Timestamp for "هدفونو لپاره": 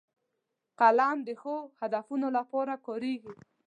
1.79-2.73